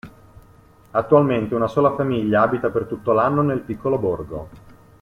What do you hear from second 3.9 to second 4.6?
borgo.